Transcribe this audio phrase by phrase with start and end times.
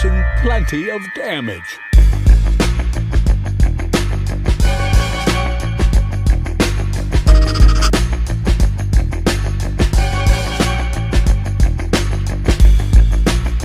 [0.00, 1.78] causing plenty of damage.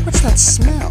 [0.04, 0.83] What's that smell?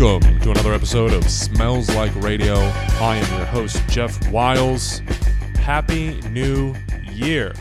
[0.00, 2.54] Welcome to another episode of Smells Like Radio.
[2.54, 5.00] I am your host, Jeff Wiles.
[5.56, 6.76] Happy New
[7.10, 7.52] Year.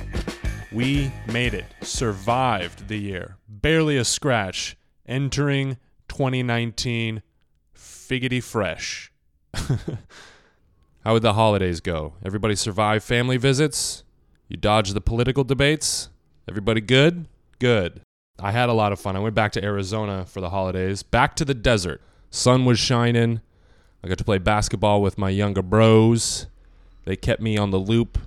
[0.71, 4.77] We made it, survived the year, barely a scratch,
[5.07, 5.77] entering
[6.09, 7.23] 2019
[7.75, 9.11] figgity fresh.
[9.53, 12.13] How would the holidays go?
[12.23, 14.03] Everybody survive family visits?
[14.47, 16.09] You dodge the political debates?
[16.47, 17.27] Everybody good?
[17.57, 18.01] Good.
[18.37, 19.15] I had a lot of fun.
[19.15, 21.99] I went back to Arizona for the holidays, back to the desert.
[22.29, 23.41] Sun was shining.
[24.03, 26.47] I got to play basketball with my younger bros.
[27.05, 28.17] They kept me on the loop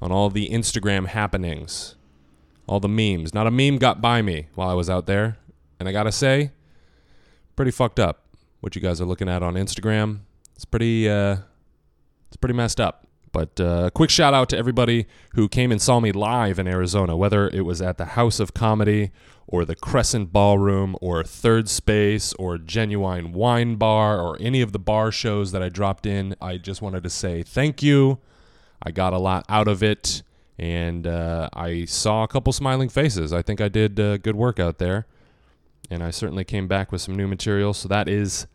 [0.00, 1.96] on all the Instagram happenings,
[2.66, 3.32] all the memes.
[3.32, 5.38] Not a meme got by me while I was out there.
[5.78, 6.52] And I got to say,
[7.54, 8.24] pretty fucked up
[8.60, 10.20] what you guys are looking at on Instagram.
[10.54, 11.36] It's pretty uh
[12.28, 13.05] it's pretty messed up.
[13.32, 17.16] But uh, quick shout out to everybody who came and saw me live in Arizona,
[17.16, 19.10] whether it was at the House of Comedy
[19.46, 24.78] or the Crescent Ballroom or Third Space or Genuine Wine Bar or any of the
[24.78, 26.34] bar shows that I dropped in.
[26.40, 28.18] I just wanted to say thank you.
[28.82, 30.22] I got a lot out of it
[30.58, 33.32] and uh, I saw a couple smiling faces.
[33.32, 35.06] I think I did uh, good work out there.
[35.90, 37.72] And I certainly came back with some new material.
[37.72, 38.46] So that is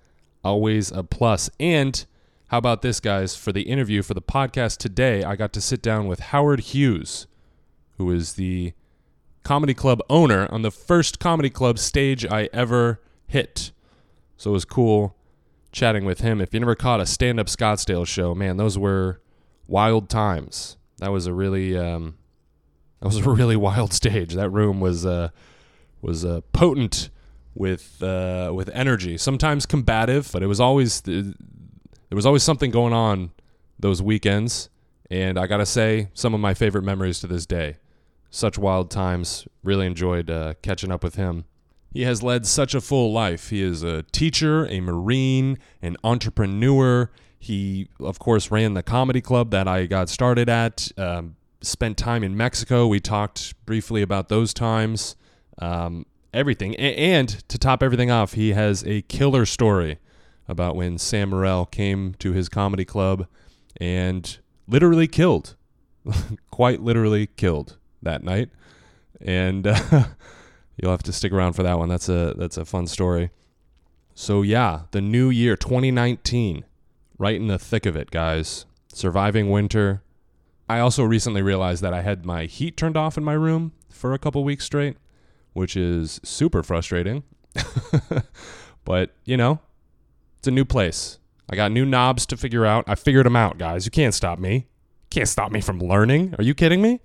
[0.44, 1.50] always a plus.
[1.60, 2.06] And
[2.52, 3.34] how about this, guys?
[3.34, 7.26] For the interview for the podcast today, I got to sit down with Howard Hughes,
[7.98, 8.74] who is the
[9.42, 13.72] comedy club owner on the first comedy club stage I ever hit.
[14.36, 15.16] So it was cool
[15.72, 16.42] chatting with him.
[16.42, 19.22] If you never caught a stand up Scottsdale show, man, those were
[19.66, 20.76] wild times.
[20.98, 22.18] That was a really um,
[23.00, 24.34] that was a really wild stage.
[24.34, 25.30] That room was uh,
[26.02, 27.12] was uh, potent
[27.56, 29.18] with uh, with energy.
[29.18, 31.02] Sometimes combative, but it was always
[32.12, 33.32] there was always something going on
[33.80, 34.70] those weekends,
[35.10, 37.78] and I gotta say, some of my favorite memories to this day.
[38.30, 39.48] Such wild times.
[39.64, 41.46] Really enjoyed uh, catching up with him.
[41.94, 43.50] He has led such a full life.
[43.50, 47.10] He is a teacher, a Marine, an entrepreneur.
[47.40, 50.92] He, of course, ran the comedy club that I got started at.
[50.98, 52.88] Um, spent time in Mexico.
[52.88, 55.16] We talked briefly about those times.
[55.60, 56.74] Um, everything.
[56.74, 60.00] A- and to top everything off, he has a killer story
[60.48, 63.28] about when Sam Morril came to his comedy club
[63.78, 64.38] and
[64.68, 65.56] literally killed,
[66.52, 68.50] quite literally killed that night.
[69.20, 70.06] And uh,
[70.78, 71.90] you'll have to stick around for that one.
[71.90, 73.32] That's a that's a fun story.
[74.14, 76.66] So yeah, the new year 2019,
[77.18, 78.66] right in the thick of it, guys.
[78.94, 80.04] Surviving winter.
[80.68, 84.14] I also recently realized that I had my heat turned off in my room for
[84.14, 84.98] a couple weeks straight,
[85.54, 87.24] which is super frustrating.
[88.86, 89.60] but, you know,
[90.42, 91.20] it's a new place.
[91.52, 92.86] I got new knobs to figure out.
[92.88, 93.86] I figured them out, guys.
[93.86, 94.66] You can't stop me.
[95.12, 96.34] Can't stop me from learning.
[96.40, 97.00] Are you kidding me?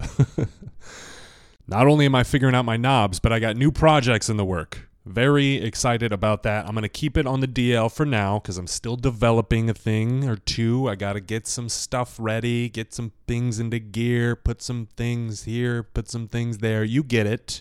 [1.68, 4.44] Not only am I figuring out my knobs, but I got new projects in the
[4.46, 4.88] work.
[5.04, 6.64] Very excited about that.
[6.66, 9.74] I'm going to keep it on the DL for now because I'm still developing a
[9.74, 10.88] thing or two.
[10.88, 15.42] I got to get some stuff ready, get some things into gear, put some things
[15.42, 16.84] here, put some things there.
[16.84, 17.60] You get it.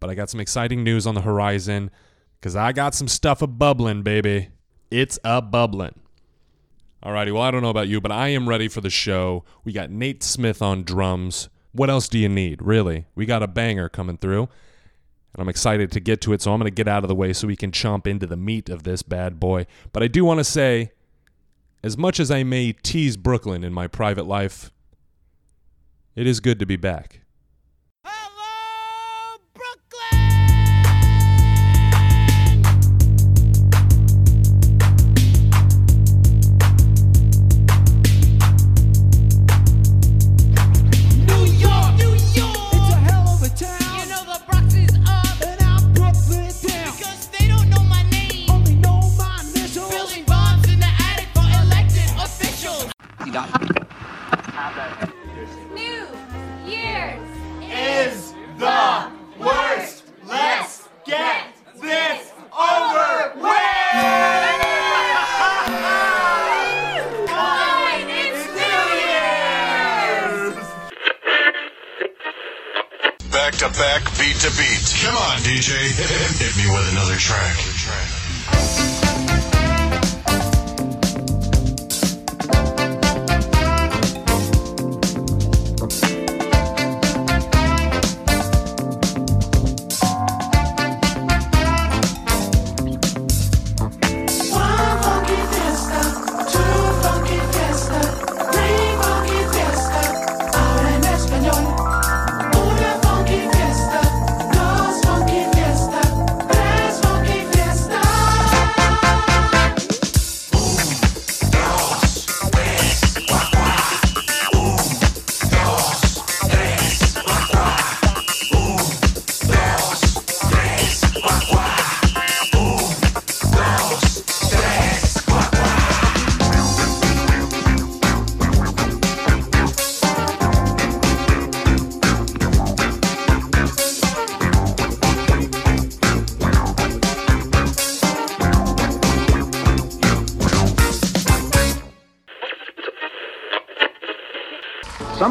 [0.00, 1.90] But I got some exciting news on the horizon.
[2.46, 4.50] Because I got some stuff a bubbling, baby.
[4.88, 5.98] It's a bubbling.
[7.04, 9.42] Alrighty, well, I don't know about you, but I am ready for the show.
[9.64, 11.48] We got Nate Smith on drums.
[11.72, 13.06] What else do you need, really?
[13.16, 16.60] We got a banger coming through, and I'm excited to get to it, so I'm
[16.60, 18.84] going to get out of the way so we can chomp into the meat of
[18.84, 19.66] this bad boy.
[19.92, 20.92] But I do want to say,
[21.82, 24.70] as much as I may tease Brooklyn in my private life,
[26.14, 27.22] it is good to be back.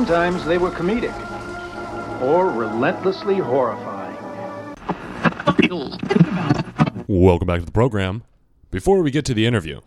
[0.06, 1.12] Sometimes they were comedic
[2.22, 4.16] or relentlessly horrifying.
[7.07, 8.24] Welcome back to the program.
[8.69, 9.81] Before we get to the interview,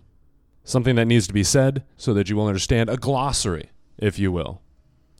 [0.65, 4.33] something that needs to be said so that you will understand a glossary, if you
[4.33, 4.61] will.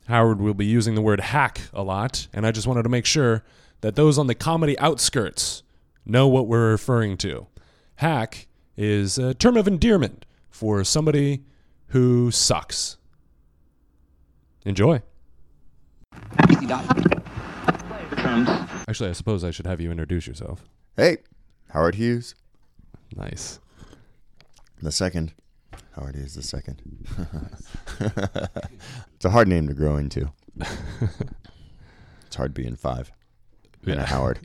[0.09, 3.05] Howard will be using the word hack a lot, and I just wanted to make
[3.05, 3.45] sure
[3.79, 5.63] that those on the comedy outskirts
[6.05, 7.47] know what we're referring to.
[7.95, 11.45] Hack is a term of endearment for somebody
[11.87, 12.97] who sucks.
[14.65, 15.01] Enjoy.
[18.87, 20.63] Actually, I suppose I should have you introduce yourself.
[20.97, 21.17] Hey,
[21.69, 22.35] Howard Hughes.
[23.15, 23.59] Nice.
[24.81, 25.33] The second.
[25.95, 26.81] Howard Hughes the second.
[27.99, 30.31] it's a hard name to grow into.
[32.25, 33.11] it's hard being five.
[33.85, 34.39] And a Howard.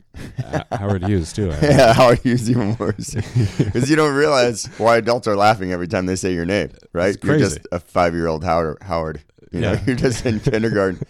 [0.71, 1.51] Howard Hughes, too.
[1.51, 3.15] I yeah, Howard Hughes even worse.
[3.57, 7.15] Because you don't realize why adults are laughing every time they say your name, right?
[7.15, 8.77] It's You're just a five year old Howard.
[8.81, 9.21] Howard.
[9.51, 9.83] You know, Yeah.
[9.85, 11.01] you're just in kindergarten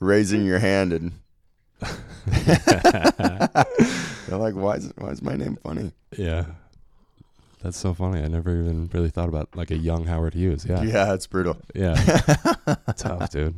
[0.00, 1.12] raising your hand and
[4.28, 5.92] they're like, why is, why is my name funny?
[6.16, 6.46] Yeah.
[7.62, 8.22] That's so funny.
[8.22, 10.64] I never even really thought about like a young Howard Hughes.
[10.68, 10.82] Yeah.
[10.82, 11.56] Yeah, it's brutal.
[11.74, 11.94] Yeah.
[12.96, 13.56] Tough, dude.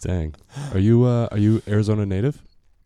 [0.00, 0.34] Dang.
[0.72, 2.40] Are you uh are you Arizona native?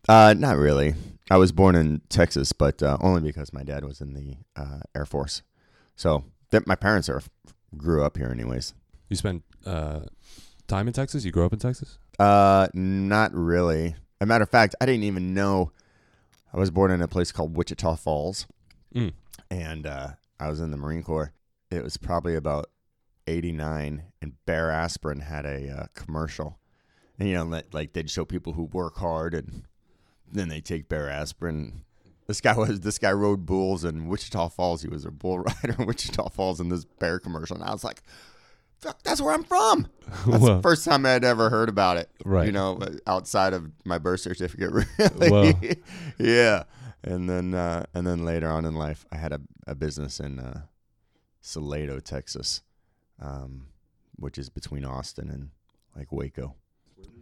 [0.08, 0.94] Uh, not really.
[1.30, 4.78] I was born in Texas, but uh, only because my dad was in the uh,
[4.94, 5.42] Air Force.
[5.96, 6.22] So
[6.64, 7.20] my parents are
[7.76, 8.72] grew up here, anyways.
[9.08, 10.00] You spent uh
[10.68, 11.24] time in Texas?
[11.24, 11.98] You grew up in Texas?
[12.18, 13.88] Uh, not really.
[13.88, 15.70] As a matter of fact, I didn't even know.
[16.52, 18.46] I was born in a place called Wichita Falls,
[18.94, 19.12] Mm.
[19.50, 20.08] and uh,
[20.40, 21.32] I was in the Marine Corps.
[21.70, 22.70] It was probably about
[23.26, 26.58] '89, and Bayer Aspirin had a uh, commercial,
[27.18, 29.64] and you know, like, like they'd show people who work hard, and
[30.30, 31.82] then they take Bayer Aspirin.
[32.26, 34.82] This guy was this guy rode bulls in Wichita Falls.
[34.82, 37.84] He was a bull rider in Wichita Falls in this Bayer commercial, and I was
[37.84, 38.02] like,
[38.86, 40.56] "Fuck, that's where I'm from." That's Whoa.
[40.56, 42.08] the first time I'd ever heard about it.
[42.24, 42.46] Right.
[42.46, 42.78] You know,
[43.08, 45.28] outside of my birth certificate, really.
[45.28, 45.52] Whoa.
[46.16, 46.62] yeah.
[47.02, 50.38] And then, uh, and then later on in life, I had a, a business in
[50.38, 50.62] uh,
[51.40, 52.62] Salado, Texas,
[53.20, 53.66] um,
[54.14, 55.50] which is between Austin and
[55.96, 56.54] like Waco.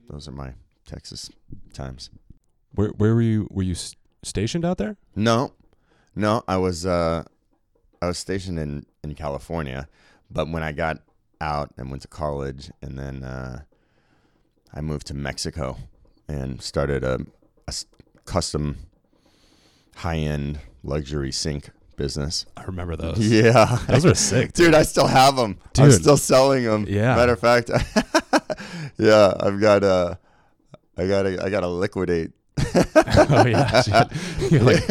[0.09, 0.53] Those are my
[0.87, 1.31] Texas
[1.73, 2.11] times.
[2.75, 3.75] Where where were you were you
[4.23, 4.97] stationed out there?
[5.17, 5.53] No,
[6.15, 7.25] no, I was uh,
[8.03, 9.89] I was stationed in in California,
[10.31, 10.99] but when I got
[11.41, 13.63] out and went to college, and then uh,
[14.73, 15.79] I moved to Mexico
[16.29, 17.21] and started a,
[17.69, 17.75] a
[18.25, 18.79] custom
[19.97, 22.47] high end luxury sink business.
[22.57, 23.19] I remember those.
[23.35, 24.75] Yeah, Those are sick, dude.
[24.75, 25.59] I still have them.
[25.79, 26.87] I'm still selling them.
[26.89, 27.17] Yeah.
[27.17, 27.71] Matter of fact,
[28.99, 30.15] yeah, I've got uh,
[30.97, 32.33] I got to I got to liquidate.
[32.75, 33.83] oh yeah.
[34.51, 34.89] like,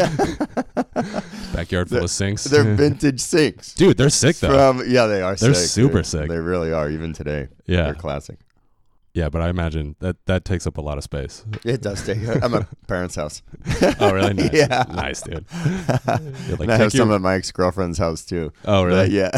[1.53, 2.43] backyard full of sinks.
[2.43, 3.73] They're vintage sinks.
[3.73, 4.49] Dude, they're sick though.
[4.73, 5.35] From yeah, they are.
[5.35, 6.05] They're sick, super dude.
[6.05, 6.29] sick.
[6.29, 6.89] They really are.
[6.89, 7.83] Even today, Yeah.
[7.83, 8.39] they're classic.
[9.13, 11.45] yeah, but I imagine that that takes up a lot of space.
[11.63, 12.17] It does take.
[12.43, 13.41] I'm at parents' house.
[13.99, 14.33] Oh, really?
[14.33, 14.53] Nice.
[14.53, 14.83] Yeah.
[14.91, 15.45] Nice, dude.
[15.53, 18.51] You're like, and I have "Take some at my ex girlfri's house too.
[18.65, 19.01] Oh, really?
[19.03, 19.29] But yeah.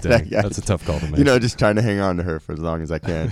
[0.00, 0.42] Dang, Yeah.
[0.42, 1.18] that's a tough call to make.
[1.18, 3.30] You know, just trying to hang on to her for as long as I can.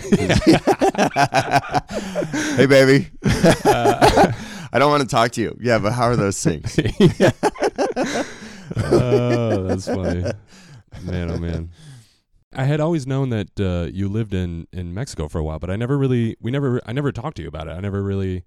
[2.56, 3.08] hey, baby.
[3.64, 4.32] Uh,
[4.74, 5.56] I don't want to talk to you.
[5.60, 6.78] Yeah, but how are those sinks?
[8.84, 10.24] oh, that's funny.
[11.02, 11.70] Man, oh man.
[12.54, 15.70] I had always known that uh, you lived in, in Mexico for a while, but
[15.70, 17.70] I never really, we never, I never talked to you about it.
[17.70, 18.44] I never really.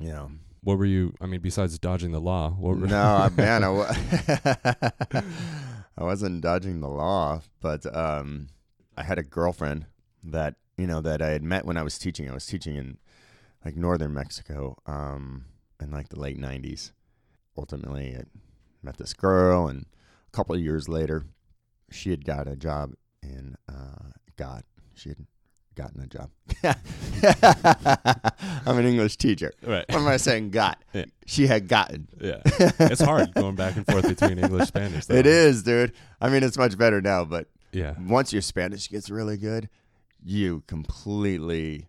[0.00, 0.28] Yeah.
[0.62, 1.14] What were you?
[1.20, 3.92] I mean, besides dodging the law, what were, No, I- man, I, wa-
[5.96, 8.48] I wasn't dodging the law, but um,
[8.96, 9.86] I had a girlfriend
[10.22, 12.30] that you know that I had met when I was teaching.
[12.30, 12.98] I was teaching in
[13.64, 15.46] like northern Mexico um,
[15.80, 16.92] in like the late '90s.
[17.56, 18.24] Ultimately, I
[18.82, 19.86] met this girl, and
[20.28, 21.26] a couple of years later,
[21.90, 25.26] she had got a job in uh, got she had
[25.74, 26.30] gotten a job.
[28.66, 29.52] I'm an English teacher.
[29.62, 29.84] Right.
[29.88, 30.50] What am I saying?
[30.50, 30.82] Got.
[30.92, 31.04] Yeah.
[31.26, 32.08] She had gotten.
[32.20, 32.40] Yeah.
[32.44, 35.06] It's hard going back and forth between English Spanish.
[35.06, 35.14] Though.
[35.14, 35.92] It is, dude.
[36.20, 37.94] I mean, it's much better now, but Yeah.
[38.00, 39.68] once your Spanish gets really good,
[40.22, 41.88] you completely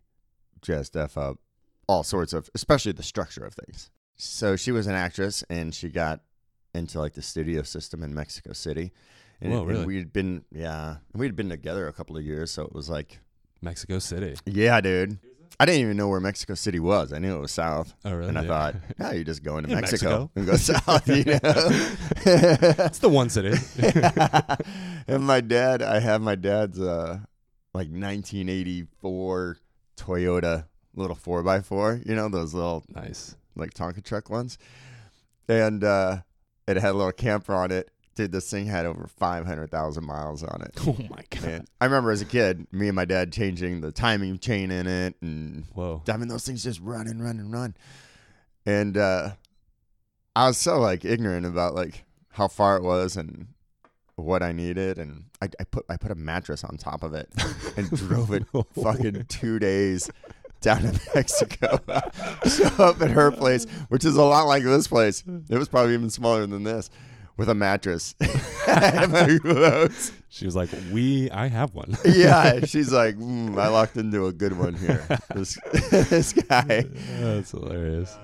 [0.62, 1.40] just f up
[1.88, 3.90] all sorts of, especially the structure of things.
[4.16, 6.22] So she was an actress, and she got
[6.74, 8.92] into like the studio system in Mexico City.
[9.42, 9.86] And, Whoa, and really?
[9.86, 13.20] we'd been, yeah, we'd been together a couple of years, so it was like,
[13.62, 14.36] Mexico City.
[14.46, 15.18] yeah, dude.
[15.60, 17.14] I didn't even know where Mexico City was.
[17.14, 17.94] I knew it was south.
[18.04, 18.30] Oh, really?
[18.30, 18.48] And I Yeah.
[18.48, 20.32] thought, yeah, you just go into In Mexico, Mexico.
[20.36, 22.86] and go south, you know?
[22.86, 23.54] It's the one city.
[25.08, 27.20] and my dad, I have my dad's uh,
[27.74, 29.58] like 1984
[29.98, 33.36] Toyota little 4x4, you know, those little nice.
[33.56, 34.58] like Tonka truck ones.
[35.48, 36.18] And uh,
[36.68, 40.62] it had a little camper on it dude, this thing had over 500,000 miles on
[40.62, 40.72] it.
[40.88, 41.44] Oh my god.
[41.44, 44.88] And I remember as a kid, me and my dad changing the timing chain in
[44.88, 46.02] it, and Whoa.
[46.08, 47.76] I mean those things just run and run and run.
[48.66, 49.32] And uh,
[50.36, 53.48] I was so like ignorant about like how far it was and
[54.16, 57.30] what I needed, and I, I put I put a mattress on top of it
[57.78, 60.10] and drove it fucking two days
[60.62, 61.80] down in Mexico.
[62.46, 65.24] so up at her place, which is a lot like this place.
[65.50, 66.90] It was probably even smaller than this,
[67.38, 68.16] with a mattress.
[68.68, 70.14] and my clothes.
[70.30, 74.32] She was like, "We, I have one." Yeah, she's like, mm, I locked into a
[74.32, 75.06] good one here.
[75.36, 75.58] This
[75.90, 76.86] this guy.
[77.20, 78.16] That's hilarious.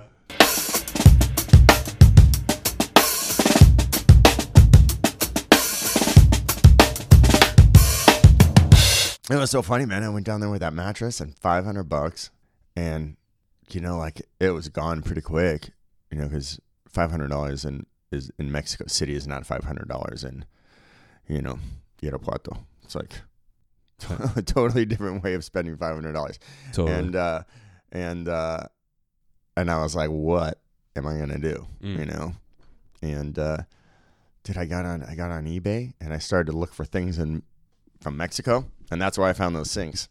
[9.29, 10.03] It was so funny, man.
[10.03, 12.29] I went down there with that mattress and 500 bucks,
[12.75, 13.17] and
[13.69, 15.71] you know, like it was gone pretty quick.
[16.11, 20.45] You know, because 500 dollars in is in Mexico City is not 500 dollars in,
[21.27, 21.59] you know,
[22.01, 22.59] Irapuato.
[22.83, 23.21] It's like
[24.35, 26.39] a totally different way of spending 500 dollars.
[26.71, 26.97] Totally.
[26.97, 27.43] And uh,
[27.91, 28.63] and uh,
[29.57, 30.59] and I was like, what
[30.95, 31.67] am I gonna do?
[31.81, 31.99] Mm.
[31.99, 32.33] You know,
[33.01, 33.57] and uh,
[34.43, 37.17] dude, I got on I got on eBay and I started to look for things
[37.17, 37.43] in
[37.99, 40.09] from Mexico, and that's where I found those sinks.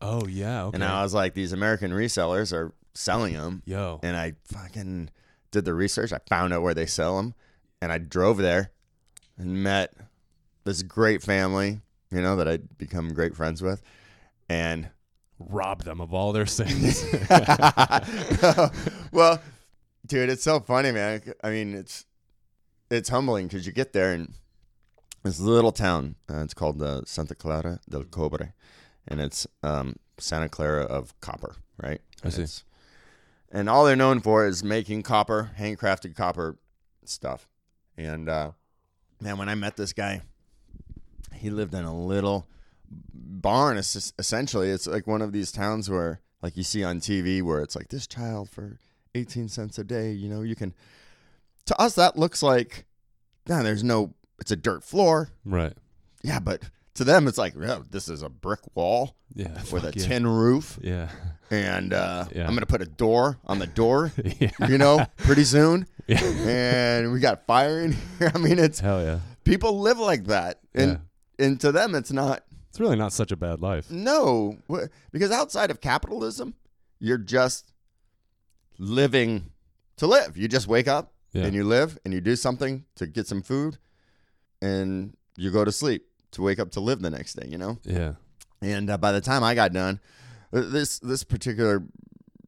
[0.00, 0.64] oh yeah.
[0.64, 0.76] Okay.
[0.76, 4.00] And I was like, these American resellers are selling them, Yo.
[4.02, 5.10] and I fucking
[5.50, 6.12] did the research.
[6.12, 7.34] I found out where they sell them,
[7.80, 8.70] and I drove there
[9.38, 9.94] and met
[10.64, 13.82] this great family, you know, that I'd become great friends with,
[14.48, 14.90] and
[15.38, 17.02] rob them of all their things.
[19.12, 19.40] well,
[20.06, 21.22] dude, it's so funny, man.
[21.42, 22.04] I mean, it's
[22.90, 24.34] it's humbling because you get there and
[25.22, 26.16] this little town.
[26.28, 28.52] Uh, it's called uh, Santa Clara del Cobre,
[29.06, 32.00] and it's um, Santa Clara of copper, right?
[32.22, 32.62] I And see.
[33.52, 36.56] And all they're known for is making copper, handcrafted copper
[37.04, 37.48] stuff.
[37.96, 38.52] And uh,
[39.20, 40.22] man, when I met this guy,
[41.34, 42.46] he lived in a little
[42.88, 43.76] barn.
[43.76, 47.60] It's essentially, it's like one of these towns where, like you see on TV, where
[47.60, 48.78] it's like this child for
[49.14, 50.12] 18 cents a day.
[50.12, 50.74] You know, you can.
[51.66, 52.86] To us, that looks like,
[53.48, 54.14] nah, there's no.
[54.40, 55.28] It's a dirt floor.
[55.44, 55.74] right.
[56.22, 56.62] Yeah, but
[56.94, 59.58] to them, it's like, yeah, this is a brick wall Yeah.
[59.72, 60.06] with a yeah.
[60.06, 61.08] tin roof, Yeah.
[61.50, 62.46] and uh, Yeah.
[62.46, 64.12] I'm gonna put a door on the door.
[64.68, 66.20] You know, pretty soon, Yeah.
[66.22, 68.30] and we got fire in here.
[68.34, 69.20] I mean, it's Hell yeah.
[69.44, 71.00] people live like that, and
[71.38, 72.44] and to them, it's not.
[72.68, 73.90] It's really not such a bad life.
[73.90, 74.58] No,
[75.10, 76.54] because outside of capitalism,
[76.98, 77.72] you're just
[78.78, 79.50] living
[79.96, 80.36] to live.
[80.36, 83.78] You just wake up and you live and you do something to get some food
[84.62, 87.78] and you go to sleep to wake up to live the next day, you know?
[87.84, 88.14] Yeah.
[88.62, 90.00] And uh, by the time I got done,
[90.52, 91.82] uh, this this particular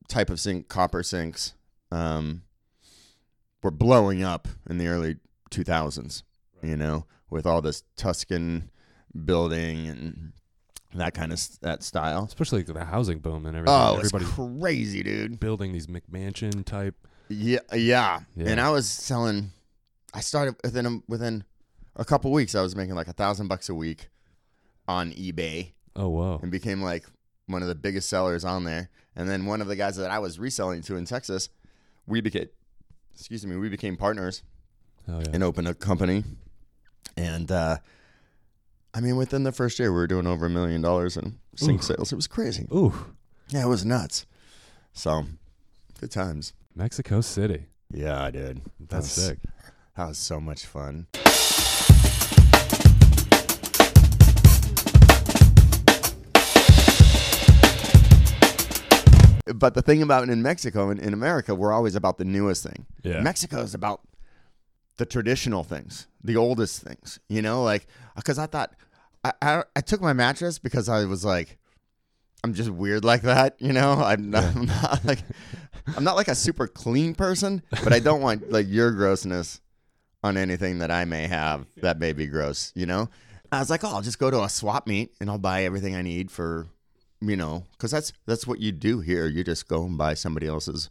[0.08, 1.54] type of sink, copper sinks,
[1.90, 2.42] um,
[3.62, 5.16] were blowing up in the early
[5.50, 6.22] 2000s,
[6.62, 8.70] you know, with all this Tuscan
[9.24, 10.32] building and
[10.94, 12.24] that kind of that style.
[12.24, 13.74] Especially the housing boom and everything.
[13.74, 15.40] Oh, it's crazy, dude.
[15.40, 16.94] building these McMansion type.
[17.28, 18.48] Yeah, yeah, Yeah.
[18.50, 19.52] And I was selling.
[20.12, 21.44] I started within within
[21.96, 22.54] a couple weeks.
[22.54, 24.08] I was making like a thousand bucks a week
[24.88, 26.38] on eBay Oh whoa.
[26.42, 27.04] and became like
[27.46, 28.88] one of the biggest sellers on there.
[29.14, 31.48] And then one of the guys that I was reselling to in Texas,
[32.06, 32.48] we became,
[33.14, 34.42] excuse me, we became partners
[35.06, 35.30] Hell yeah.
[35.34, 36.24] and opened a company.
[37.16, 37.76] And uh,
[38.94, 41.82] I mean, within the first year, we were doing over a million dollars in sink
[41.82, 42.12] sales.
[42.12, 42.66] It was crazy.
[42.72, 42.94] Ooh.
[43.48, 44.24] Yeah, it was nuts.
[44.94, 45.24] So,
[46.00, 46.54] good times.
[46.74, 47.66] Mexico City.
[47.92, 48.62] Yeah, I did.
[48.80, 49.38] That's sick.
[49.96, 51.06] That was so much fun.
[59.44, 62.86] But the thing about in Mexico and in America, we're always about the newest thing.
[63.02, 63.20] Yeah.
[63.20, 64.02] Mexico is about
[64.98, 67.18] the traditional things, the oldest things.
[67.28, 68.74] You know, like because I thought
[69.24, 71.58] I, I I took my mattress because I was like,
[72.44, 73.56] I'm just weird like that.
[73.60, 75.20] You know, I'm not, I'm not like
[75.96, 79.60] I'm not like a super clean person, but I don't want like your grossness
[80.22, 83.08] on anything that I may have that may be gross, you know?
[83.50, 85.94] I was like, oh, I'll just go to a swap meet and I'll buy everything
[85.94, 86.68] I need for,
[87.22, 89.26] you know, because that's that's what you do here.
[89.26, 90.90] You just go and buy somebody else's,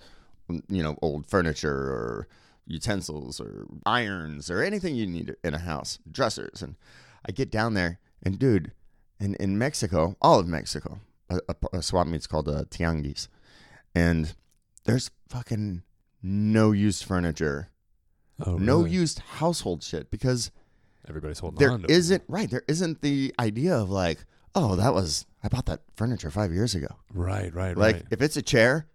[0.50, 2.28] mm, you know, old furniture or
[2.66, 6.62] utensils or irons or anything you need in a house, dressers.
[6.62, 6.76] And
[7.28, 8.72] I get down there and dude,
[9.20, 13.28] in in Mexico, all of Mexico, a, a, a swap meet's called a tianguis,
[13.94, 14.34] and
[14.86, 15.84] there's fucking
[16.24, 17.68] no used furniture
[18.44, 18.92] Oh, no really?
[18.92, 20.50] used household shit because
[21.08, 21.90] Everybody's holding there on it.
[21.92, 26.30] isn't right there isn't the idea of like oh that was i bought that furniture
[26.32, 27.78] five years ago Right, right, right.
[27.78, 28.06] like right.
[28.12, 28.88] if it's a chair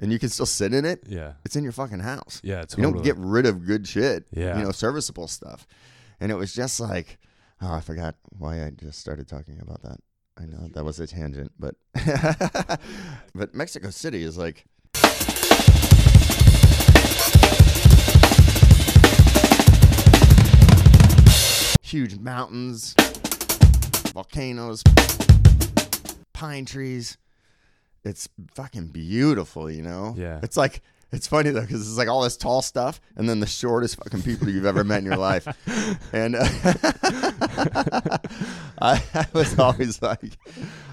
[0.00, 1.34] and you can still sit in it Yeah.
[1.44, 4.58] it's in your fucking house Yeah, you don't get rid of good shit Yeah.
[4.58, 5.66] you know serviceable stuff
[6.20, 7.18] and it was just like,
[7.60, 9.98] oh, I forgot why I just started talking about that.
[10.38, 11.74] I know that was a tangent, but
[13.34, 14.64] but Mexico City is like
[21.82, 22.94] huge mountains,
[24.14, 24.82] volcanoes,
[26.32, 27.18] pine trees.
[28.04, 30.14] It's fucking beautiful, you know?
[30.16, 30.38] Yeah.
[30.42, 33.46] It's like, it's funny though, because it's like all this tall stuff and then the
[33.46, 35.48] shortest fucking people you've ever met in your life.
[36.12, 36.46] And uh,
[38.80, 40.38] I, I was always like,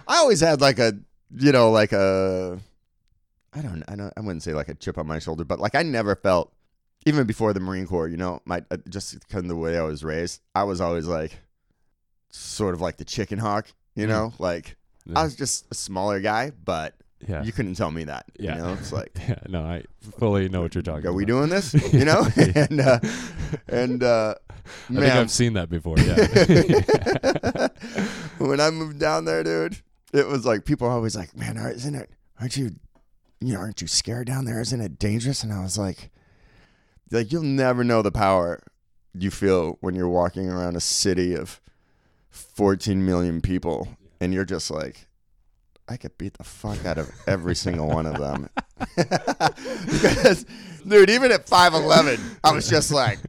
[0.08, 0.94] I always had like a,
[1.36, 2.60] you know, like a,
[3.54, 5.76] I don't, I don't, I wouldn't say like a chip on my shoulder, but like
[5.76, 6.52] I never felt,
[7.06, 9.84] even before the Marine Corps, you know, my uh, just kind of the way I
[9.84, 11.40] was raised, I was always like,
[12.32, 14.76] sort of like the chicken hawk, you know, like
[15.16, 16.96] I was just a smaller guy, but
[17.28, 17.44] Yeah.
[17.44, 18.26] you couldn't tell me that.
[18.40, 18.56] Yeah.
[18.56, 19.84] you know, it's like, Yeah, no, I
[20.18, 21.10] fully know what you're talking about.
[21.10, 21.18] are about.
[21.18, 21.74] we doing this?
[21.94, 23.00] You know, and uh,
[23.68, 25.98] and uh, I think man, I've seen that before.
[26.00, 27.68] Yeah.
[28.38, 29.78] when I moved down there, dude,
[30.14, 32.10] it was like people are always like, "Man, isn't it?
[32.40, 32.72] Aren't you,
[33.40, 34.60] you know, aren't you scared down there?
[34.62, 36.12] Isn't it dangerous?" And I was like,
[37.12, 38.62] "Like you'll never know the power
[39.14, 41.60] you feel when you're walking around a city of
[42.32, 43.88] 14 million people,
[44.20, 45.08] and you're just like."
[45.90, 48.50] I could beat the fuck out of every single one of them.
[49.86, 50.46] because,
[50.88, 53.20] dude, even at 5'11, I was just like,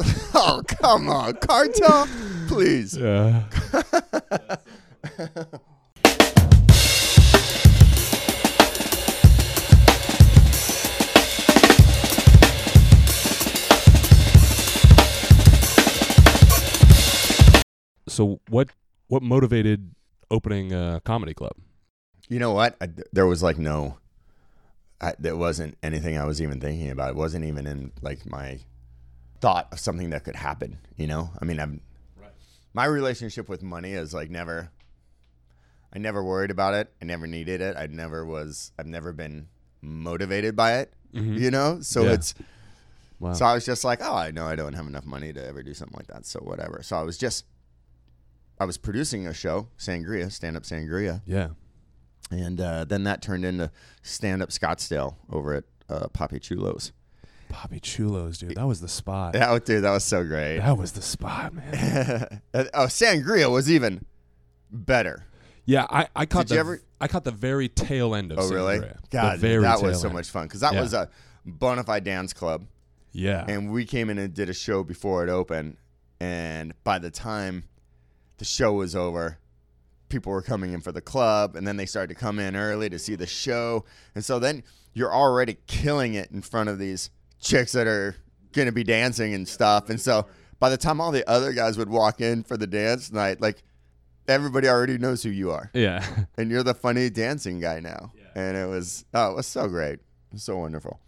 [0.34, 2.08] oh, come on, cartel,
[2.48, 2.96] please.
[2.96, 3.44] yeah.
[18.10, 18.70] So what
[19.08, 19.94] what motivated
[20.30, 21.52] opening a comedy club?
[22.28, 22.76] You know what?
[22.80, 23.98] I, there was like no,
[25.00, 27.10] I, there wasn't anything I was even thinking about.
[27.10, 28.58] It wasn't even in like my
[29.40, 30.78] thought of something that could happen.
[30.96, 31.80] You know, I mean, I'm
[32.72, 34.70] my relationship with money is like never.
[35.92, 36.92] I never worried about it.
[37.02, 37.76] I never needed it.
[37.76, 38.70] I never was.
[38.78, 39.48] I've never been
[39.82, 40.92] motivated by it.
[41.12, 41.36] Mm-hmm.
[41.36, 42.12] You know, so Yeah.
[42.12, 42.34] it's.
[43.18, 43.32] Wow.
[43.34, 45.62] So I was just like, oh, I know I don't have enough money to ever
[45.62, 46.24] do something like that.
[46.26, 46.82] So whatever.
[46.82, 47.44] So I was just.
[48.60, 51.48] I was producing a show, Sangria, stand up Sangria yeah.
[52.30, 53.70] and uh, then that turned into
[54.02, 56.92] stand up Scottsdale over at uh, Poppy Chulos.
[57.48, 58.54] Poppy Chulos, dude.
[58.56, 59.32] That was the spot.
[59.32, 60.58] That was, dude, that was so great.
[60.58, 62.42] That was the spot, man.
[62.54, 64.04] oh, Sangria was even
[64.70, 65.24] better.
[65.64, 68.48] Yeah, I, I caught Did the ever- I caught the very tail end of Oh,
[68.50, 68.78] really?
[68.80, 69.00] Sangria.
[69.02, 70.16] The God, very that was so end.
[70.16, 70.82] much fun because that Yeah.
[70.82, 71.08] was a
[71.46, 72.66] bona fide dance club,
[73.12, 73.44] Yeah.
[73.48, 75.78] and we came in and did a show before it opened.
[76.20, 77.64] And by the time
[78.40, 79.38] the show was over,
[80.08, 82.88] people were coming in for the club, and then they started to come in early
[82.88, 83.84] to see the show.
[84.14, 84.62] And so then
[84.94, 88.16] you're already killing it in front of these chicks that are
[88.52, 89.90] going to be dancing and stuff.
[89.90, 90.26] And so
[90.58, 93.62] by the time all the other guys would walk in for the dance night, like
[94.26, 95.70] everybody already knows who you are.
[95.74, 96.04] yeah.
[96.38, 98.10] And you're the funny dancing guy now.
[98.16, 98.42] Yeah.
[98.42, 99.98] And it was, oh, it was so great.
[100.32, 100.98] Was so wonderful.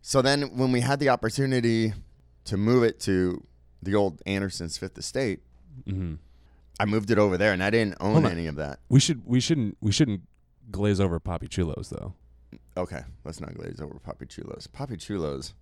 [0.00, 1.92] So then when we had the opportunity
[2.46, 3.46] to move it to
[3.82, 5.40] the old Anderson's Fifth Estate,
[5.86, 6.14] hmm
[6.80, 8.32] I moved it over there, and I didn't own Hold on.
[8.32, 8.78] any of that.
[8.88, 10.22] We should we shouldn't we shouldn't
[10.70, 12.14] glaze over Poppy Chulos though.
[12.76, 14.70] Okay, let's not glaze over Poppy Chulos.
[14.72, 15.52] Poppy Chulos,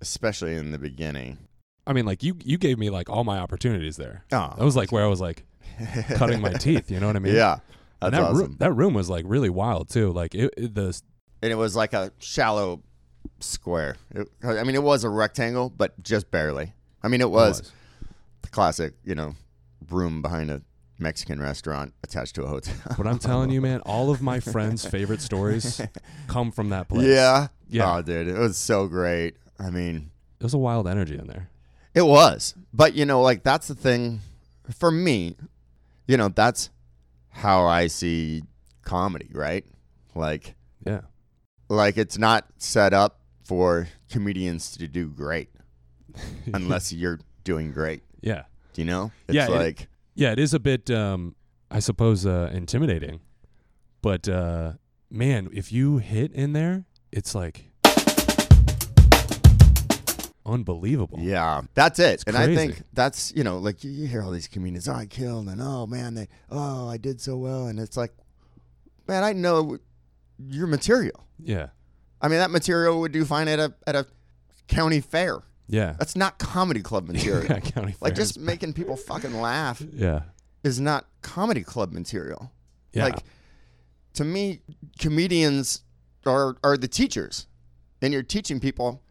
[0.00, 1.38] especially in the beginning.
[1.86, 4.24] I mean, like you you gave me like all my opportunities there.
[4.32, 5.44] Oh, That was like where I was like
[6.14, 6.90] cutting my teeth.
[6.90, 7.34] You know what I mean?
[7.34, 7.58] yeah,
[8.00, 8.38] And that's that awesome.
[8.38, 10.12] room that room was like really wild too.
[10.12, 10.98] Like it, it the
[11.42, 12.82] and it was like a shallow
[13.40, 13.96] square.
[14.14, 16.72] It, I mean, it was a rectangle, but just barely.
[17.02, 17.70] I mean, it was,
[18.40, 19.34] the classic, you know,
[19.90, 20.62] room behind a
[20.98, 22.74] Mexican restaurant attached to a hotel.
[22.96, 25.80] But I'm telling you, man, all of my friends' favorite stories
[26.28, 27.06] come from that place.
[27.06, 27.96] yeah, Yeah.
[27.96, 29.36] Oh, dude, it was so great.
[29.58, 31.48] I mean, it was a wild energy in there.
[31.94, 32.54] It was.
[32.72, 34.20] But you know, like that's the thing
[34.78, 35.36] for me,
[36.06, 36.70] you know, that's
[37.30, 38.42] how I see
[38.82, 39.64] comedy, right?
[40.14, 40.54] Like
[40.86, 41.02] Yeah.
[41.68, 45.50] like it's not set up for comedians to do great
[46.54, 48.02] unless you're doing great.
[48.20, 48.44] Yeah.
[48.74, 49.10] Do you know?
[49.28, 51.34] It's Yeah, it- like Yeah, it is a bit um
[51.70, 53.20] I suppose uh intimidating.
[54.02, 54.72] But uh
[55.10, 57.70] man, if you hit in there, it's like
[60.46, 61.18] unbelievable.
[61.20, 62.24] Yeah, that's it.
[62.26, 65.06] and I think that's, you know, like you, you hear all these comedians, oh, I
[65.06, 67.66] killed, and oh, man, they, oh, I did so well.
[67.66, 68.12] And it's like,
[69.08, 69.78] man, I know
[70.38, 71.24] your material.
[71.42, 71.68] Yeah.
[72.20, 74.06] I mean, that material would do fine at a, at a
[74.68, 75.42] county fair.
[75.66, 75.94] Yeah.
[75.98, 77.44] That's not comedy club material.
[77.50, 80.22] Yeah, county like just making people fucking laugh Yeah.
[80.62, 82.52] is not comedy club material.
[82.92, 83.04] Yeah.
[83.04, 83.18] Like
[84.14, 84.60] to me,
[84.98, 85.82] comedians
[86.26, 87.46] are are the teachers.
[88.02, 89.02] And you're teaching people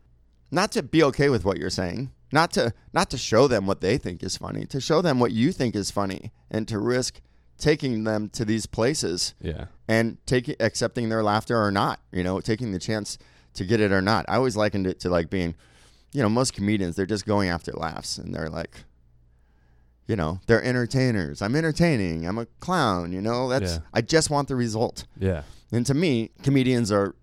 [0.51, 2.11] not to be okay with what you're saying.
[2.31, 5.31] not to not to show them what they think is funny, to show them what
[5.31, 7.21] you think is funny, and to risk
[7.59, 9.65] taking them to these places Yeah.
[9.87, 11.99] and taking accepting their laughter or not.
[12.11, 13.17] You know, taking the chance
[13.53, 14.25] to get it or not.
[14.27, 15.53] I always likened it to like being,
[16.13, 18.83] you know, most comedians they're just going after laughs and they're like,
[20.07, 21.41] you know, they're entertainers.
[21.41, 22.27] I'm entertaining.
[22.27, 23.11] I'm a clown.
[23.11, 23.79] You know, that's Yeah.
[23.93, 25.05] I just want the result.
[25.19, 25.43] Yeah.
[25.71, 27.15] And to me, comedians are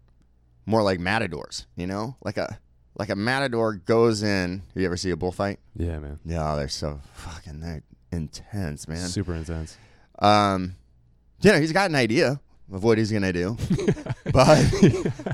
[0.66, 1.66] more like matadors.
[1.76, 2.58] You know, like a
[2.96, 4.62] like a matador goes in.
[4.74, 5.60] You ever see a bullfight?
[5.76, 6.18] Yeah, man.
[6.24, 9.08] Yeah, they're so fucking they're intense, man.
[9.08, 9.76] Super intense.
[10.18, 10.76] Um,
[11.42, 12.40] you know, he's got an idea
[12.72, 13.56] of what he's gonna do,
[14.32, 14.58] but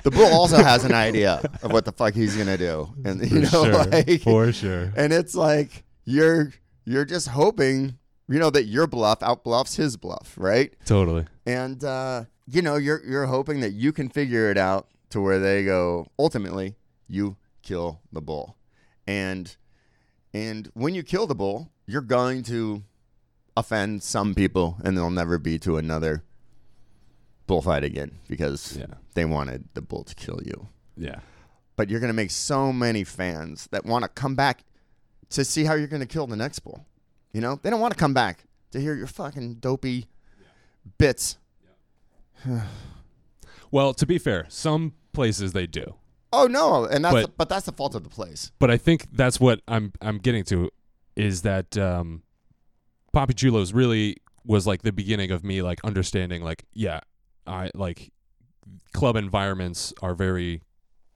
[0.05, 3.41] the bull also has an idea of what the fuck he's gonna do, and you
[3.41, 3.85] know, For sure.
[3.91, 4.93] like, For sure.
[4.97, 6.53] and it's like you're
[6.85, 10.75] you're just hoping, you know, that your bluff out bluffs his bluff, right?
[10.85, 11.27] Totally.
[11.45, 15.39] And uh, you know, you're you're hoping that you can figure it out to where
[15.39, 16.07] they go.
[16.19, 16.77] Ultimately,
[17.09, 18.57] you kill the bull,
[19.07, 19.57] and
[20.33, 22.83] and when you kill the bull, you're going to
[23.57, 26.23] offend some people, and they'll never be to another
[27.47, 28.95] bullfight again because Yeah.
[29.15, 30.69] they wanted the bull to kill you.
[30.97, 31.21] Yeah.
[31.77, 34.65] But you're going to make so many fans that want to come back
[35.31, 36.87] to see how you're going to kill the next bull.
[37.33, 40.07] You know, they don't want to come back to hear your fucking dopey
[40.99, 41.37] bits.
[43.71, 45.95] Well, to be fair, some places they do.
[46.33, 48.53] Oh no, and that's But- but, that's the fault of the place.
[48.59, 50.71] But I think that's what I'm I'm getting to
[51.17, 52.23] is that um
[53.13, 57.01] Poppy Chulos really was like the beginning of me like understanding like yeah,
[57.47, 58.13] I like
[58.93, 60.63] club environments are very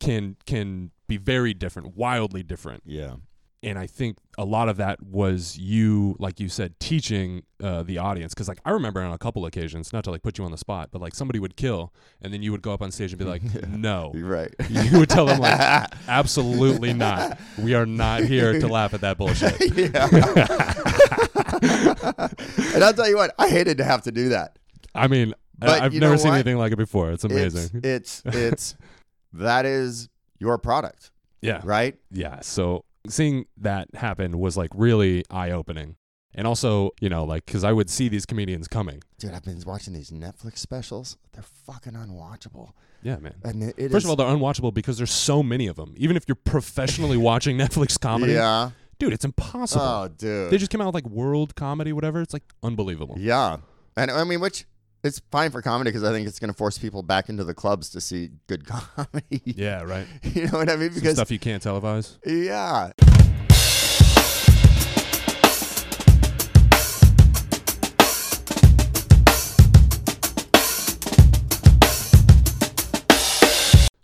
[0.00, 2.82] can can be very different, wildly different.
[2.86, 3.14] Yeah.
[3.62, 7.98] and I think a lot of that was you, like you said, teaching uh, the
[7.98, 8.32] audience.
[8.32, 10.56] Because like I remember on a couple occasions, not to like put you on the
[10.56, 13.18] spot, but like somebody would kill, and then you would go up on stage and
[13.18, 14.54] be like, "No," You're right.
[14.70, 15.60] you would tell them like,
[16.08, 17.38] "Absolutely not.
[17.58, 19.60] We are not here to laugh at that bullshit."
[22.74, 24.56] and I'll tell you what, I hated to have to do that.
[24.94, 27.12] I mean, But I've never seen anything like it before.
[27.12, 27.80] It's amazing.
[27.82, 28.74] It's it's, it's
[29.32, 31.10] that is your product,
[31.42, 31.96] yeah, right?
[32.10, 32.40] yeah.
[32.40, 35.96] So seeing that happen was like really eye opening.
[36.32, 39.02] And also, you know, like, because I would see these comedians coming.
[39.18, 41.16] Dude, I've been watching these Netflix specials.
[41.32, 42.70] They're fucking unwatchable.
[43.02, 43.34] Yeah, man.
[43.42, 45.92] And it, it First is- of all, they're unwatchable because there's so many of them.
[45.96, 48.70] Even if you're professionally watching Netflix comedy, yeah.
[49.00, 49.82] dude, it's impossible.
[49.84, 50.52] Oh, dude.
[50.52, 52.20] They just came out with like world comedy, whatever.
[52.20, 53.16] It's like unbelievable.
[53.18, 53.56] yeah,
[53.96, 54.66] and I mean, which
[55.02, 57.54] it's fine for comedy because I think it's going to force people back into the
[57.54, 59.40] clubs to see good comedy.
[59.44, 60.06] Yeah, right.
[60.22, 60.90] you know what I mean?
[60.90, 62.18] Some Because stuff you can't televise.
[62.26, 62.92] yeah,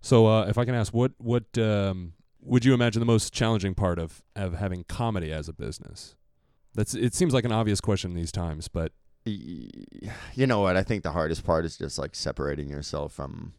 [0.00, 3.74] So, uh, if I can ask, what what um, would you imagine the most challenging
[3.74, 6.14] part of of having comedy as a business?
[6.74, 7.12] That's it.
[7.12, 8.92] Seems like an obvious question these times, but
[9.30, 10.76] you know what?
[10.76, 13.54] I think the hardest part is just like separating yourself from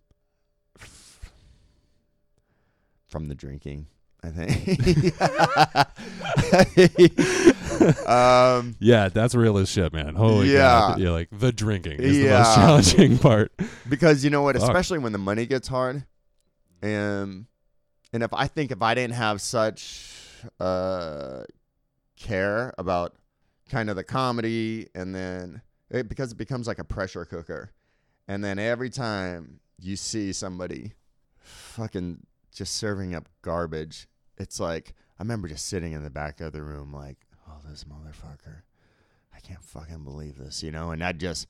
[3.08, 3.88] from the drinking.
[4.23, 5.21] I think.
[8.08, 10.15] um, yeah, that's real as shit, man.
[10.15, 10.58] Holy Yeah.
[10.60, 10.99] God.
[10.99, 13.51] Yeah, like the drinking is the most challenging part.
[13.88, 14.56] because you know what?
[14.56, 14.63] Fuck.
[14.63, 16.03] Especially when the money gets hard,
[16.82, 17.45] and
[18.12, 20.13] and if I think if I didn't have such
[20.60, 21.43] uh
[22.17, 23.13] care about
[23.69, 27.71] kind of the comedy, and then it, because it becomes like a pressure cooker,
[28.27, 30.93] and then every time you see somebody
[31.38, 36.53] fucking just serving up garbage, it's like I remember just sitting in the back of
[36.53, 38.62] the room like, oh, this motherfucker.
[39.36, 40.91] I can't fucking believe this, you know?
[40.91, 41.47] And that just,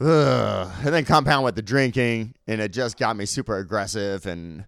[0.00, 0.70] ugh.
[0.84, 4.26] And then compound with the drinking, and it just got me super aggressive.
[4.26, 4.64] And,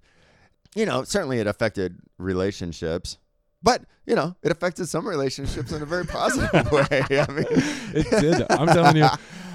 [0.75, 3.19] you know, certainly it affected relationships.
[3.63, 6.87] But, you know, it affected some relationships in a very positive way.
[7.11, 7.47] I mean,
[7.95, 8.47] It did.
[8.51, 9.07] I'm telling you.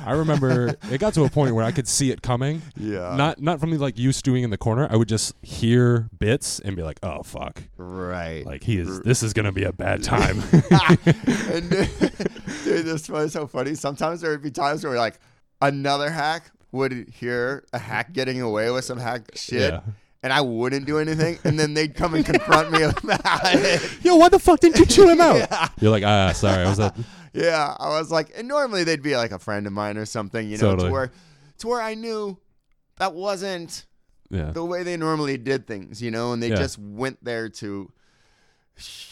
[0.06, 2.62] I remember it got to a point where I could see it coming.
[2.78, 3.16] Yeah.
[3.16, 4.88] Not not from me like you stewing in the corner.
[4.88, 8.46] I would just hear bits and be like, "Oh fuck!" Right.
[8.46, 9.02] Like he is.
[9.02, 10.44] This is gonna be a bad time.
[10.54, 11.90] and dude,
[12.64, 13.74] dude, this was so funny.
[13.74, 15.20] Sometimes there would be times where like
[15.60, 19.74] another hack would hear a hack getting away with some hack shit.
[19.74, 19.82] Yeah.
[20.26, 24.04] And I wouldn't do anything, and then they'd come and confront me about it.
[24.04, 25.48] Yo, why the fuck didn't you chew him out?
[25.80, 26.64] You're like, ah, sorry.
[26.66, 26.98] I was at.
[27.34, 30.50] Yeah, I was like, and normally they'd be like a friend of mine or something,
[30.50, 30.88] you know, Totally.
[30.88, 31.12] to where,
[31.60, 32.40] to where I knew
[32.98, 33.86] that wasn't
[34.32, 34.50] Yeah.
[34.52, 36.56] the way they normally did things, you know, and they Yeah.
[36.56, 37.92] just went there to,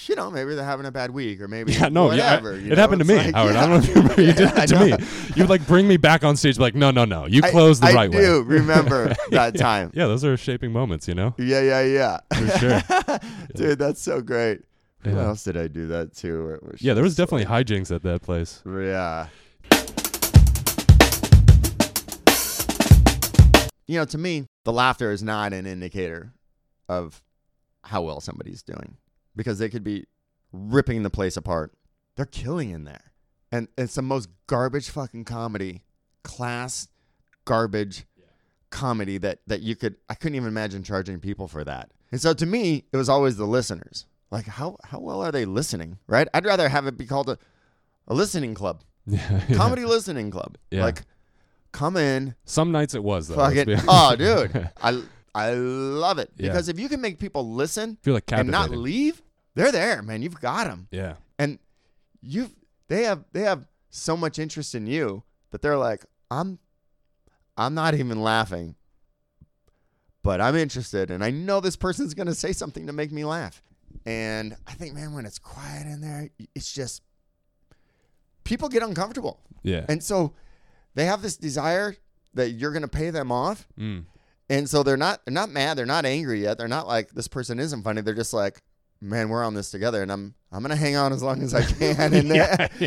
[0.07, 2.63] you know, maybe they're having a bad week or maybe Yeah, no, yeah, I- it
[2.65, 2.75] know?
[2.75, 3.55] happened to me, like, Howard.
[3.55, 4.21] I don't know if you remember.
[4.21, 4.93] You did that to me.
[5.35, 7.25] You like bring me back on stage, like, no, no, no.
[7.25, 9.61] You I- closed the I right do remember that Yeah.
[9.61, 9.91] time.
[9.93, 11.33] Yeah, those are shaping moments, you know.
[11.37, 12.19] Yeah, yeah, yeah.
[12.35, 12.81] For sure.
[13.55, 14.61] Dude, that's so great.
[15.05, 15.25] Yeah.
[15.25, 16.45] else did I do that to?
[16.45, 18.61] where it was Yeah, there was definitely hijinks at that place.
[18.65, 19.27] yeah.
[23.85, 26.31] You know, to me, the laughter is not an indicator
[26.87, 27.21] of
[27.83, 28.95] how well somebody's doing
[29.35, 30.05] because they could be
[30.51, 31.73] ripping the place apart.
[32.15, 33.11] They're killing in there.
[33.51, 35.83] And it's the most garbage fucking comedy,
[36.23, 36.87] class
[37.45, 38.05] garbage
[38.69, 41.91] comedy that that you could I couldn't even imagine charging people for that.
[42.11, 44.05] And so to me, it was always the listeners.
[44.31, 46.27] Like how how well are they listening, right?
[46.33, 47.37] I'd rather have it be called a,
[48.07, 48.81] a listening club.
[49.05, 49.41] Yeah.
[49.55, 50.57] Comedy listening club.
[50.71, 50.83] Yeah.
[50.85, 51.01] Like
[51.73, 53.35] come in, Some nights it was though.
[53.35, 53.67] fucking.
[53.87, 54.69] Oh, dude.
[54.81, 55.01] I
[55.35, 56.49] I love it Yeah.
[56.51, 59.21] because if you can make people listen feel like and not leave,
[59.55, 60.21] they're there, man.
[60.21, 60.87] You've got them.
[60.91, 61.15] Yeah.
[61.39, 61.59] And
[62.21, 62.51] you've
[62.87, 66.59] they have they have so much interest in you that they're like, I'm
[67.57, 68.75] I'm not even laughing,
[70.23, 73.61] but I'm interested, and I know this person's gonna say something to make me laugh.
[74.05, 77.03] And I think, man, when it's quiet in there, it's just
[78.43, 79.85] people get uncomfortable, Yeah.
[79.87, 80.33] and so
[80.95, 81.95] they have this desire
[82.33, 84.05] that you're gonna pay them off, Mm.
[84.49, 86.57] and so they're not they're not mad, they're not angry yet.
[86.57, 88.01] They're not like this person isn't funny.
[88.01, 88.61] They're just like,
[89.03, 91.63] man, we're on this together, and I'm I'm gonna hang on as long as I
[91.97, 92.13] can.
[92.13, 92.67] And Yeah,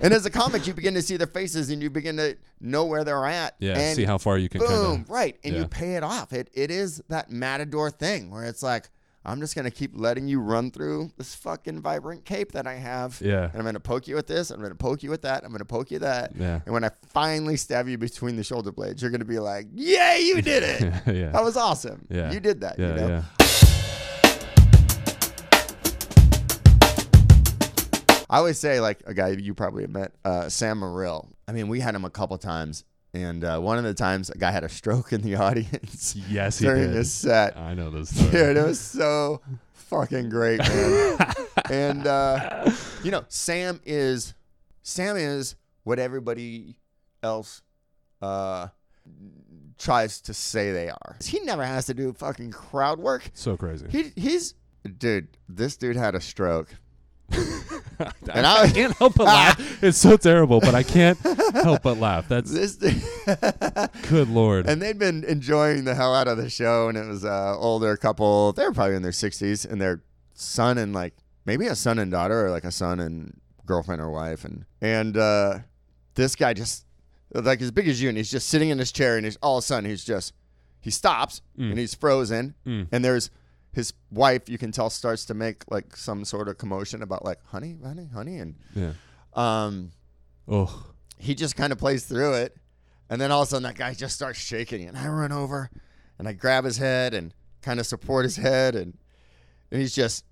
[0.00, 2.84] and as a comic, you begin to see their faces, and you begin to know
[2.84, 3.56] where they're at.
[3.58, 3.78] Yeah.
[3.78, 5.10] and see how far you can boom, kind of.
[5.10, 5.60] right, and yeah.
[5.60, 6.32] you pay it off.
[6.32, 8.90] It it is that matador thing where it's like.
[9.24, 13.20] I'm just gonna keep letting you run through this fucking vibrant cape that I have.
[13.24, 13.44] Yeah.
[13.44, 14.50] And I'm gonna poke you with this.
[14.50, 15.44] I'm gonna poke you with that.
[15.44, 16.32] I'm gonna poke you that.
[16.34, 16.58] Yeah.
[16.66, 20.16] And when I finally stab you between the shoulder blades, you're gonna be like, "Yeah,
[20.16, 21.30] you did it." yeah.
[21.30, 22.04] That was awesome.
[22.10, 22.32] Yeah.
[22.32, 22.80] You did that.
[22.80, 22.88] yeah.
[22.88, 23.08] you know?
[23.08, 23.41] Yeah.
[28.32, 31.28] I always say, like, a guy you probably have met, uh, Sam Morril.
[31.46, 32.82] I mean, we had him a couple times.
[33.12, 36.58] And uh, one of the times, a guy had a stroke in the audience Yes,
[36.58, 36.94] he during did.
[36.96, 37.58] his set.
[37.58, 38.30] I know this story.
[38.30, 39.42] Dude, it was so
[39.74, 41.18] fucking great, man.
[41.70, 42.70] and, uh,
[43.04, 44.32] you know, Sam is,
[44.82, 46.76] Sam is what everybody
[47.22, 47.60] else
[48.22, 48.68] uh,
[49.78, 51.16] tries to say they are.
[51.22, 53.30] He never has to do fucking crowd work.
[53.34, 53.86] So crazy.
[53.90, 54.54] He he's
[54.96, 55.28] dude.
[55.48, 56.68] This dude had a stroke.
[58.32, 59.58] and I- I, can't help but laugh.
[59.82, 61.18] It's so terrible, but I can't
[61.54, 62.28] help but laugh.
[62.28, 62.76] That's This
[64.08, 64.66] good lord.
[64.66, 67.96] and they'd been enjoying the hell out of the show, and it was a older
[67.96, 68.52] couple.
[68.52, 70.02] They were probably in their sixties, and their
[70.34, 74.10] son and like maybe a son and daughter, or like a son and girlfriend or
[74.10, 75.58] wife, and and uh,
[76.14, 76.84] this guy just
[77.34, 79.58] like as big as you, and he's just sitting in his chair, and he's all
[79.58, 80.34] of a sudden he's just
[80.80, 82.88] he stops and he's frozen, Mm.
[82.92, 83.30] and there's
[83.72, 84.48] his wife.
[84.48, 88.08] You can tell starts to make like some sort of commotion about like honey, honey,
[88.12, 88.92] honey, and yeah.
[89.34, 89.92] um
[90.48, 90.86] Oh.
[91.18, 92.56] he just kind of plays through it.
[93.08, 94.88] And then all of a sudden that guy just starts shaking.
[94.88, 95.70] And I run over
[96.18, 97.32] and I grab his head and
[97.62, 98.74] kind of support his head.
[98.74, 98.96] And,
[99.70, 100.24] and he's just,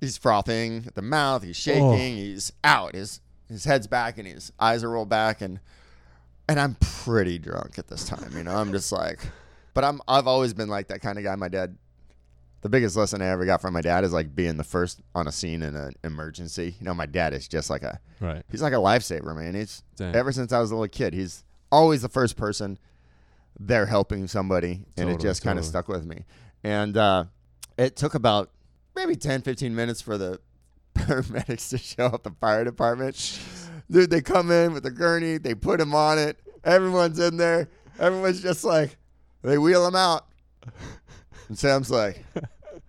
[0.00, 1.42] he's frothing at the mouth.
[1.42, 1.82] He's shaking.
[1.82, 1.96] Oh.
[1.96, 2.94] He's out.
[2.94, 5.40] His, his head's back and his eyes are rolled back.
[5.40, 5.58] And,
[6.48, 8.30] and I'm pretty drunk at this time.
[8.36, 9.18] You know, I'm just like,
[9.74, 11.34] but I'm, I've always been like that kind of guy.
[11.36, 11.76] My dad,
[12.62, 15.28] the biggest lesson I ever got from my dad is like being the first on
[15.28, 16.74] a scene in an emergency.
[16.80, 18.42] You know, my dad is just like a, Right.
[18.50, 19.54] He's like a lifesaver, man.
[19.54, 20.14] He's Dang.
[20.14, 21.12] ever since I was a little kid.
[21.14, 22.78] He's always the first person
[23.58, 26.24] there helping somebody, and it Totally, just kind of stuck with me.
[26.64, 27.24] And uh,
[27.78, 28.50] it took about
[28.94, 30.40] maybe 10, 15 minutes for the
[30.94, 33.38] paramedics to show up, the fire department.
[33.90, 36.38] Dude, they come in with the gurney, they put him on it.
[36.64, 37.68] Everyone's in there.
[37.98, 38.96] Everyone's just like,
[39.42, 40.26] they wheel him out.
[41.48, 42.24] And Sam's like,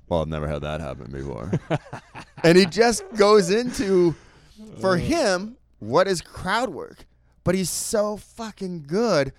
[0.08, 1.52] well, I've never had that happen before.
[2.44, 4.16] and he just goes into,
[4.80, 4.98] for uh.
[4.98, 7.06] him, what is crowd work?
[7.44, 9.32] But he's so fucking good.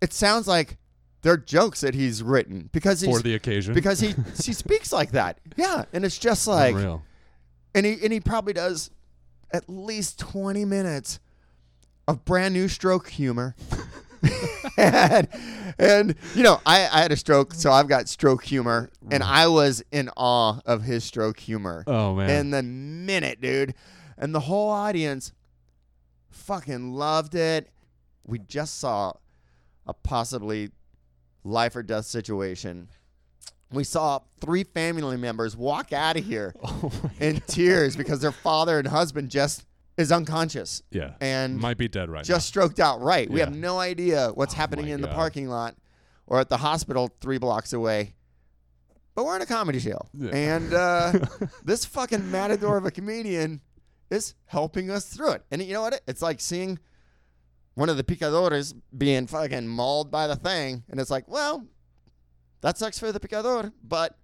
[0.00, 0.78] It sounds like
[1.22, 3.74] they're jokes that he's written because he's For the occasion.
[3.74, 5.38] because he he speaks like that.
[5.56, 7.02] Yeah, and it's just like Unreal.
[7.74, 8.90] and he and he probably does
[9.52, 11.20] at least 20 minutes
[12.08, 13.54] of brand new stroke humor.
[14.76, 15.28] and,
[15.78, 19.46] and you know, I, I had a stroke, so I've got stroke humor, and I
[19.48, 21.84] was in awe of his stroke humor.
[21.86, 22.30] Oh man.
[22.30, 23.74] In the minute, dude.
[24.16, 25.32] And the whole audience
[26.30, 27.70] fucking loved it.
[28.26, 29.14] We just saw
[29.86, 30.70] a possibly
[31.42, 32.88] life or death situation.
[33.72, 38.78] We saw three family members walk out of here oh in tears because their father
[38.78, 39.64] and husband just
[40.00, 41.14] is unconscious yeah.
[41.20, 43.28] and might be dead right just stroked out right.
[43.30, 43.46] We Yeah.
[43.46, 45.16] have no idea what's Oh happening my in the God.
[45.16, 45.76] parking lot
[46.26, 48.14] or at the hospital three blocks away.
[49.14, 50.00] But we're in a comedy show.
[50.14, 50.30] Yeah.
[50.34, 51.12] And uh,
[51.64, 53.60] this fucking matador of a comedian
[54.10, 55.44] is helping us through it.
[55.50, 56.00] And you know what?
[56.06, 56.78] It's like seeing
[57.74, 60.84] one of the picadores being fucking mauled by the thing.
[60.88, 61.66] And it's like, well,
[62.60, 64.16] that sucks for the picador, but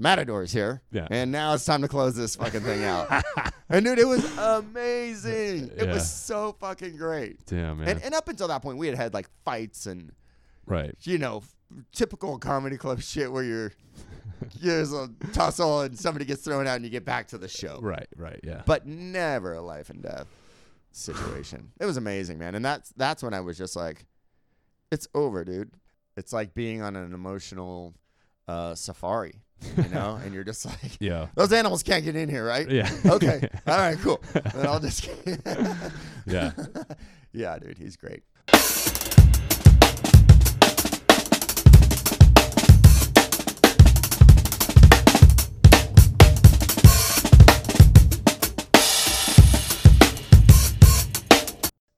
[0.00, 0.82] the Matador's here.
[0.90, 1.06] Yeah.
[1.10, 3.22] And now it's time to close this fucking thing out.
[3.68, 5.70] and dude, it was amazing.
[5.76, 5.92] It Yeah.
[5.94, 7.44] was so fucking great.
[7.46, 7.88] Damn, man.
[7.88, 10.12] And, and up until that point, we had had like fights and
[10.66, 10.94] right.
[11.02, 11.42] you know
[11.92, 13.72] typical comedy club shit where you're
[14.62, 17.78] there's a tussle and somebody gets thrown out and you get back to the show.
[17.82, 18.08] Right.
[18.16, 18.40] Right.
[18.42, 18.62] Yeah.
[18.64, 20.26] But never a life and death
[20.92, 21.72] situation.
[21.78, 22.54] it was amazing, man.
[22.54, 24.06] And that's that's when I was just like,
[24.90, 25.70] it's over, dude.
[26.16, 27.94] It's like being on an emotional
[28.48, 29.34] uh, safari,
[29.76, 31.26] you know, and you're just like, Yeah.
[31.34, 32.68] those animals can't get in here, right?
[32.70, 32.90] Yeah.
[33.06, 33.48] Okay.
[33.66, 33.98] All right.
[33.98, 34.20] Cool.
[34.32, 35.08] Then I'll just.
[36.26, 36.52] Yeah.
[37.32, 37.78] yeah, dude.
[37.78, 38.22] He's great.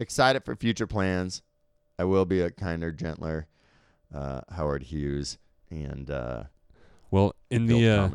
[0.01, 1.43] Excited for future plans.
[1.99, 3.47] I will be a kinder, gentler
[4.13, 5.39] uh, Howard Hughes
[5.71, 6.45] and uh,
[7.13, 8.11] Well, in the uh,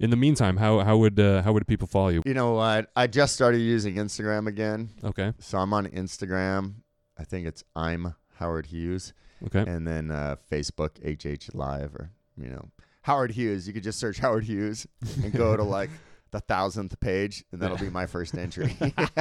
[0.00, 2.22] in the meantime, how how would uh, how would people follow you?
[2.24, 2.90] You know what?
[2.96, 4.88] I just started using Instagram again.
[5.04, 5.34] Okay.
[5.38, 6.76] So I'm on Instagram.
[7.18, 9.12] I think it's I'm Howard Hughes.
[9.46, 9.70] Okay.
[9.70, 12.70] And then uh, Facebook HH Live or you know
[13.02, 13.68] Howard Hughes.
[13.68, 14.86] You could just search Howard Hughes
[15.22, 15.90] and go to like
[16.32, 18.76] the thousandth page, and that'll be my first entry.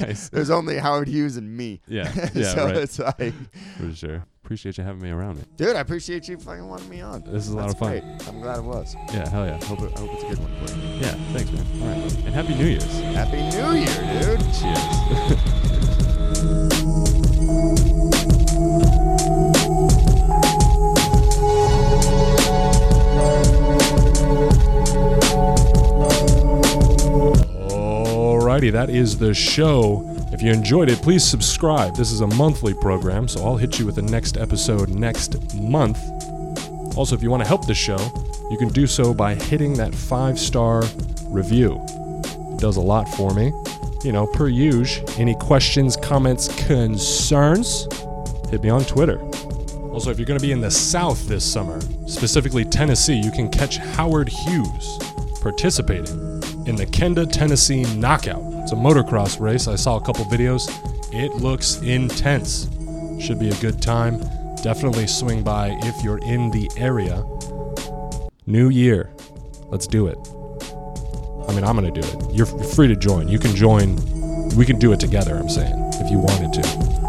[0.00, 0.28] nice.
[0.28, 1.80] There's only Howard Hughes and me.
[1.86, 2.12] Yeah.
[2.34, 2.54] Yeah.
[2.54, 2.76] so right.
[2.76, 3.34] it's like,
[3.78, 4.24] For sure.
[4.44, 5.46] Appreciate you having me around, man.
[5.56, 7.22] dude, I appreciate you fucking wanting me on.
[7.22, 7.90] This is a lot That's of fun.
[7.90, 8.28] Great.
[8.28, 8.94] I'm glad it was.
[9.12, 9.28] Yeah.
[9.28, 9.64] Hell yeah.
[9.64, 10.82] Hope it, I hope it's a good one for you.
[11.00, 11.14] Yeah.
[11.32, 11.66] Thanks, man.
[11.82, 12.14] All right.
[12.24, 13.00] And happy New Year's.
[13.00, 14.40] Happy New Year, dude.
[14.54, 15.78] Cheers.
[28.52, 30.04] Alrighty, that is the show.
[30.30, 31.96] If you enjoyed it, please subscribe.
[31.96, 35.98] This is a monthly program, so I'll hit you with the next episode next month.
[36.94, 37.96] Also, if you want to help the show,
[38.50, 40.82] you can do so by hitting that five star
[41.28, 41.82] review.
[42.52, 43.54] It does a lot for me.
[44.04, 45.08] You know, per usual.
[45.16, 47.88] Any questions, comments, concerns?
[48.50, 49.18] Hit me on Twitter.
[49.94, 53.48] Also, if you're going to be in the South this summer, specifically Tennessee, you can
[53.48, 54.98] catch Howard Hughes
[55.40, 56.31] participating
[56.66, 58.42] in the Kenda, Tennessee Knockout.
[58.62, 59.66] It's a motocross race.
[59.66, 60.70] I saw a couple videos.
[61.12, 62.68] It looks intense.
[63.20, 64.20] Should be a good time.
[64.62, 67.24] Definitely swing by if you're in the area.
[68.46, 69.10] New year.
[69.66, 70.18] Let's do it.
[71.48, 72.34] I mean, I'm going to do it.
[72.34, 73.26] You're f- free to join.
[73.26, 73.96] You can join.
[74.56, 77.01] We can do it together, I'm saying, if you wanted to.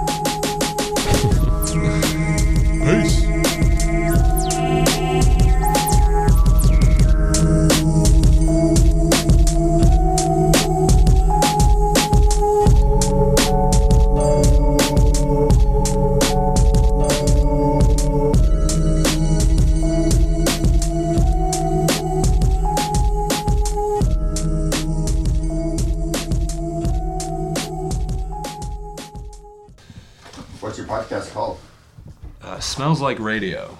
[33.13, 33.77] Like radio.